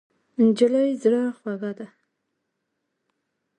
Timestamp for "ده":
1.77-1.87